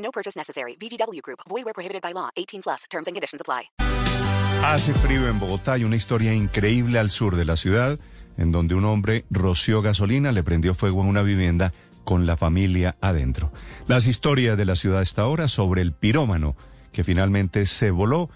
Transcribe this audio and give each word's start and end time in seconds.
No 0.00 0.10
purchase 0.10 0.36
necessary. 0.36 0.76
VGW 0.76 1.22
Group. 1.22 1.40
Void 1.48 1.64
where 1.64 1.74
prohibited 1.74 2.02
by 2.02 2.12
law. 2.12 2.30
18 2.36 2.62
plus. 2.62 2.84
Terms 2.90 3.06
and 3.06 3.14
conditions 3.14 3.40
apply. 3.40 3.70
Hace 4.62 4.92
frío 4.92 5.26
en 5.28 5.40
Bogotá 5.40 5.78
y 5.78 5.84
una 5.84 5.96
historia 5.96 6.34
increíble 6.34 6.98
al 6.98 7.08
sur 7.08 7.36
de 7.36 7.46
la 7.46 7.56
ciudad, 7.56 7.98
en 8.36 8.52
donde 8.52 8.74
un 8.74 8.84
hombre 8.84 9.24
roció 9.30 9.80
gasolina, 9.80 10.32
le 10.32 10.42
prendió 10.42 10.74
fuego 10.74 11.00
a 11.00 11.06
una 11.06 11.22
vivienda 11.22 11.72
con 12.04 12.26
la 12.26 12.36
familia 12.36 12.96
adentro. 13.00 13.52
Las 13.86 14.06
historias 14.06 14.58
de 14.58 14.66
la 14.66 14.76
ciudad 14.76 15.00
hasta 15.00 15.22
ahora 15.22 15.48
sobre 15.48 15.80
el 15.80 15.92
pirómano 15.92 16.56
que 16.92 17.04
finalmente 17.04 17.64
se 17.66 17.90
voló 17.90 18.28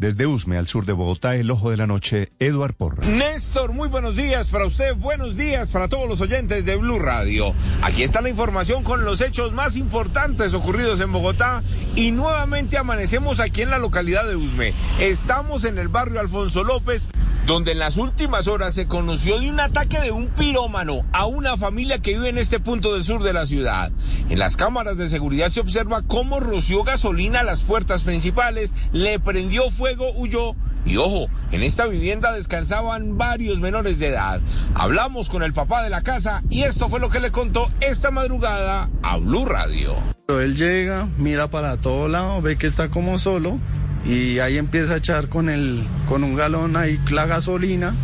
desde 0.00 0.26
Usme, 0.26 0.56
al 0.56 0.66
sur 0.66 0.86
de 0.86 0.94
Bogotá, 0.94 1.36
el 1.36 1.50
ojo 1.50 1.70
de 1.70 1.76
la 1.76 1.86
noche, 1.86 2.32
Eduard 2.38 2.72
Porras. 2.72 3.06
Néstor, 3.06 3.74
muy 3.74 3.86
buenos 3.86 4.16
días 4.16 4.48
para 4.48 4.64
usted, 4.64 4.96
buenos 4.96 5.36
días 5.36 5.70
para 5.70 5.88
todos 5.88 6.08
los 6.08 6.22
oyentes 6.22 6.64
de 6.64 6.76
Blue 6.76 6.98
Radio. 6.98 7.52
Aquí 7.82 8.02
está 8.02 8.22
la 8.22 8.30
información 8.30 8.82
con 8.82 9.04
los 9.04 9.20
hechos 9.20 9.52
más 9.52 9.76
importantes 9.76 10.54
ocurridos 10.54 11.02
en 11.02 11.12
Bogotá 11.12 11.62
y 11.96 12.12
nuevamente 12.12 12.78
amanecemos 12.78 13.40
aquí 13.40 13.60
en 13.60 13.68
la 13.68 13.78
localidad 13.78 14.26
de 14.26 14.36
Usme. 14.36 14.72
Estamos 15.00 15.64
en 15.64 15.76
el 15.76 15.88
barrio 15.88 16.18
Alfonso 16.18 16.64
López, 16.64 17.06
donde 17.50 17.72
en 17.72 17.80
las 17.80 17.96
últimas 17.96 18.46
horas 18.46 18.74
se 18.74 18.86
conoció 18.86 19.40
de 19.40 19.50
un 19.50 19.58
ataque 19.58 19.98
de 19.98 20.12
un 20.12 20.28
pirómano 20.28 21.04
a 21.12 21.26
una 21.26 21.56
familia 21.56 21.98
que 21.98 22.12
vive 22.12 22.28
en 22.28 22.38
este 22.38 22.60
punto 22.60 22.94
del 22.94 23.02
sur 23.02 23.24
de 23.24 23.32
la 23.32 23.44
ciudad. 23.44 23.90
En 24.28 24.38
las 24.38 24.56
cámaras 24.56 24.96
de 24.96 25.10
seguridad 25.10 25.50
se 25.50 25.58
observa 25.58 26.02
cómo 26.02 26.38
roció 26.38 26.84
gasolina 26.84 27.40
a 27.40 27.42
las 27.42 27.62
puertas 27.62 28.04
principales, 28.04 28.72
le 28.92 29.18
prendió 29.18 29.68
fuego 29.72 30.12
huyó 30.14 30.54
y 30.86 30.96
ojo, 30.96 31.26
en 31.50 31.64
esta 31.64 31.86
vivienda 31.86 32.32
descansaban 32.32 33.18
varios 33.18 33.58
menores 33.58 33.98
de 33.98 34.06
edad. 34.06 34.40
Hablamos 34.76 35.28
con 35.28 35.42
el 35.42 35.52
papá 35.52 35.82
de 35.82 35.90
la 35.90 36.02
casa 36.02 36.44
y 36.50 36.62
esto 36.62 36.88
fue 36.88 37.00
lo 37.00 37.10
que 37.10 37.18
le 37.18 37.32
contó 37.32 37.68
esta 37.80 38.12
madrugada 38.12 38.88
a 39.02 39.16
Blue 39.16 39.44
Radio. 39.44 39.96
Él 40.28 40.54
llega, 40.54 41.08
mira 41.18 41.50
para 41.50 41.76
todo 41.78 42.06
lado, 42.06 42.40
ve 42.42 42.56
que 42.56 42.68
está 42.68 42.90
como 42.90 43.18
solo 43.18 43.58
y 44.04 44.38
ahí 44.38 44.58
empieza 44.58 44.94
a 44.94 44.96
echar 44.96 45.28
con, 45.28 45.48
el, 45.48 45.86
con 46.08 46.24
un 46.24 46.34
galón 46.34 46.76
ahí 46.76 46.98
la 47.10 47.26
gasolina, 47.26 47.94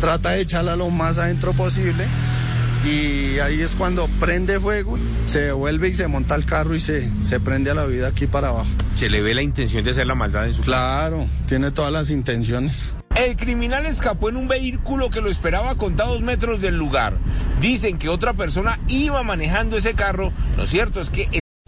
trata 0.00 0.30
de 0.30 0.42
echarla 0.42 0.76
lo 0.76 0.90
más 0.90 1.18
adentro 1.18 1.52
posible 1.52 2.04
y 2.86 3.38
ahí 3.40 3.60
es 3.60 3.74
cuando 3.74 4.06
prende 4.20 4.60
fuego, 4.60 4.98
se 5.26 5.40
devuelve 5.40 5.88
y 5.88 5.92
se 5.92 6.06
monta 6.06 6.34
el 6.34 6.44
carro 6.44 6.74
y 6.74 6.80
se, 6.80 7.10
se 7.22 7.40
prende 7.40 7.70
a 7.70 7.74
la 7.74 7.84
vida 7.86 8.08
aquí 8.08 8.26
para 8.26 8.48
abajo. 8.48 8.68
Se 8.94 9.10
le 9.10 9.22
ve 9.22 9.34
la 9.34 9.42
intención 9.42 9.82
de 9.82 9.90
hacer 9.90 10.06
la 10.06 10.14
maldad 10.14 10.46
en 10.46 10.54
su 10.54 10.62
Claro, 10.62 11.26
tiene 11.46 11.70
todas 11.72 11.92
las 11.92 12.10
intenciones. 12.10 12.96
El 13.16 13.36
criminal 13.36 13.86
escapó 13.86 14.28
en 14.28 14.36
un 14.36 14.46
vehículo 14.46 15.10
que 15.10 15.20
lo 15.20 15.30
esperaba 15.30 15.70
a 15.70 15.74
contados 15.76 16.20
metros 16.20 16.60
del 16.60 16.76
lugar. 16.76 17.16
Dicen 17.60 17.98
que 17.98 18.08
otra 18.08 18.34
persona 18.34 18.78
iba 18.88 19.22
manejando 19.22 19.76
ese 19.76 19.94
carro. 19.94 20.32
Lo 20.56 20.66
cierto 20.66 21.00
es 21.00 21.10
que... 21.10 21.40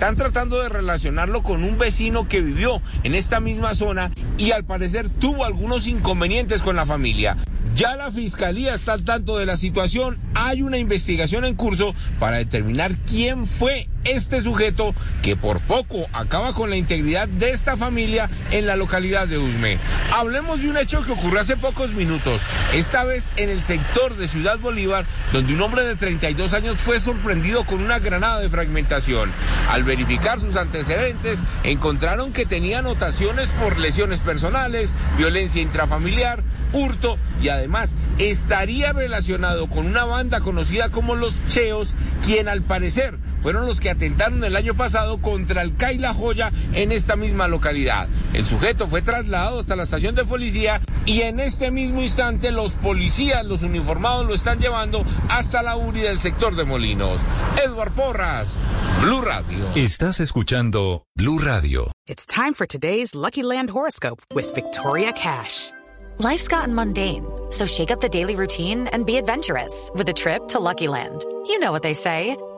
Están 0.00 0.16
tratando 0.16 0.62
de 0.62 0.70
relacionarlo 0.70 1.42
con 1.42 1.62
un 1.62 1.76
vecino 1.76 2.26
que 2.26 2.40
vivió 2.40 2.80
en 3.02 3.14
esta 3.14 3.38
misma 3.38 3.74
zona 3.74 4.10
y 4.38 4.52
al 4.52 4.64
parecer 4.64 5.10
tuvo 5.10 5.44
algunos 5.44 5.86
inconvenientes 5.86 6.62
con 6.62 6.74
la 6.74 6.86
familia. 6.86 7.36
Ya 7.74 7.96
la 7.96 8.10
fiscalía 8.10 8.72
está 8.72 8.94
al 8.94 9.04
tanto 9.04 9.36
de 9.36 9.44
la 9.44 9.58
situación, 9.58 10.18
hay 10.32 10.62
una 10.62 10.78
investigación 10.78 11.44
en 11.44 11.54
curso 11.54 11.94
para 12.18 12.38
determinar 12.38 12.96
quién 13.06 13.44
fue 13.44 13.90
este 14.04 14.42
sujeto 14.42 14.94
que 15.22 15.36
por 15.36 15.60
poco 15.60 16.06
acaba 16.12 16.54
con 16.54 16.70
la 16.70 16.76
integridad 16.76 17.28
de 17.28 17.50
esta 17.50 17.76
familia 17.76 18.30
en 18.50 18.66
la 18.66 18.76
localidad 18.76 19.28
de 19.28 19.38
Usme. 19.38 19.78
Hablemos 20.12 20.62
de 20.62 20.70
un 20.70 20.76
hecho 20.76 21.04
que 21.04 21.12
ocurrió 21.12 21.40
hace 21.40 21.56
pocos 21.56 21.92
minutos, 21.92 22.40
esta 22.72 23.04
vez 23.04 23.30
en 23.36 23.50
el 23.50 23.62
sector 23.62 24.16
de 24.16 24.28
Ciudad 24.28 24.58
Bolívar, 24.58 25.06
donde 25.32 25.54
un 25.54 25.62
hombre 25.62 25.84
de 25.84 25.96
32 25.96 26.54
años 26.54 26.78
fue 26.78 27.00
sorprendido 27.00 27.64
con 27.64 27.80
una 27.80 27.98
granada 27.98 28.40
de 28.40 28.48
fragmentación. 28.48 29.30
Al 29.70 29.84
verificar 29.84 30.40
sus 30.40 30.56
antecedentes, 30.56 31.40
encontraron 31.62 32.32
que 32.32 32.46
tenía 32.46 32.80
anotaciones 32.80 33.50
por 33.50 33.78
lesiones 33.78 34.20
personales, 34.20 34.94
violencia 35.16 35.62
intrafamiliar, 35.62 36.42
hurto 36.72 37.18
y 37.42 37.48
además 37.48 37.94
estaría 38.18 38.92
relacionado 38.92 39.68
con 39.68 39.86
una 39.86 40.04
banda 40.04 40.40
conocida 40.40 40.90
como 40.90 41.16
los 41.16 41.38
Cheos, 41.48 41.94
quien 42.24 42.48
al 42.48 42.62
parecer 42.62 43.18
fueron 43.42 43.66
los 43.66 43.80
que 43.80 43.90
atentaron 43.90 44.42
el 44.44 44.56
año 44.56 44.74
pasado 44.74 45.18
contra 45.20 45.62
el 45.62 45.76
CAI 45.76 45.98
La 45.98 46.14
Joya 46.14 46.52
en 46.74 46.92
esta 46.92 47.16
misma 47.16 47.48
localidad. 47.48 48.08
El 48.32 48.44
sujeto 48.44 48.86
fue 48.86 49.02
trasladado 49.02 49.60
hasta 49.60 49.76
la 49.76 49.84
estación 49.84 50.14
de 50.14 50.24
policía 50.24 50.80
y 51.06 51.22
en 51.22 51.40
este 51.40 51.70
mismo 51.70 52.02
instante 52.02 52.52
los 52.52 52.72
policías, 52.72 53.44
los 53.44 53.62
uniformados, 53.62 54.26
lo 54.26 54.34
están 54.34 54.60
llevando 54.60 55.04
hasta 55.28 55.62
la 55.62 55.76
URI 55.76 56.00
del 56.00 56.18
sector 56.18 56.54
de 56.54 56.64
Molinos. 56.64 57.20
Edward 57.64 57.92
Porras, 57.92 58.56
Blue 59.00 59.22
Radio. 59.22 59.58
Estás 59.74 60.20
escuchando 60.20 61.04
Blue 61.16 61.38
Radio. 61.38 61.90
It's 62.06 62.26
time 62.26 62.54
for 62.54 62.66
today's 62.66 63.14
Lucky 63.14 63.42
Land 63.42 63.70
horoscope 63.70 64.20
with 64.34 64.54
Victoria 64.54 65.12
Cash. 65.12 65.70
Life's 66.18 66.48
gotten 66.48 66.74
mundane, 66.74 67.24
so 67.50 67.66
shake 67.66 67.90
up 67.90 68.00
the 68.00 68.08
daily 68.08 68.36
routine 68.36 68.88
and 68.88 69.06
be 69.06 69.16
adventurous 69.16 69.90
with 69.94 70.08
a 70.10 70.12
trip 70.12 70.48
to 70.48 70.58
Lucky 70.58 70.86
Land. 70.86 71.24
You 71.46 71.58
know 71.58 71.72
what 71.72 71.82
they 71.82 71.94
say. 71.94 72.36